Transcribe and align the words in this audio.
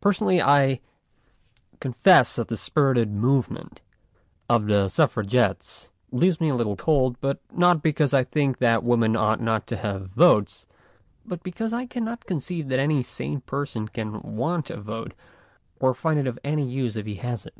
Personally, 0.00 0.40
I 0.40 0.78
confess 1.80 2.36
that 2.36 2.46
the 2.46 2.56
spirited 2.56 3.10
movement 3.10 3.82
of 4.48 4.66
the 4.66 4.88
Suffragettes 4.88 5.90
leaves 6.12 6.40
me 6.40 6.48
a 6.50 6.54
little 6.54 6.76
cold, 6.76 7.16
not 7.52 7.82
because 7.82 8.14
I 8.14 8.22
think 8.22 8.58
that 8.58 8.84
women 8.84 9.16
ought 9.16 9.40
not 9.40 9.66
to 9.66 9.76
have 9.76 10.10
votes, 10.12 10.64
but 11.26 11.42
because 11.42 11.72
I 11.72 11.86
can 11.86 12.04
not 12.04 12.24
conceive 12.24 12.68
that 12.68 12.78
any 12.78 13.02
sane 13.02 13.40
person 13.40 13.88
can 13.88 14.20
want 14.22 14.70
a 14.70 14.80
vote 14.80 15.12
or 15.80 15.92
find 15.92 16.20
it 16.20 16.28
of 16.28 16.38
any 16.44 16.64
use 16.70 16.94
if 16.96 17.06
he 17.06 17.16
has 17.16 17.44
it. 17.44 17.56